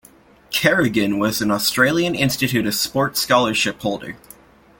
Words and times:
Carrigan 0.49 1.19
was 1.19 1.41
an 1.43 1.51
Australian 1.51 2.15
Institute 2.15 2.65
of 2.65 2.73
Sport 2.73 3.17
scholarship 3.17 3.79
holder. 3.81 4.17